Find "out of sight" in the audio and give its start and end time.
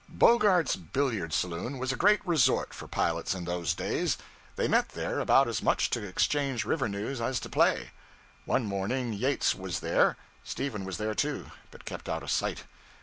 12.09-12.63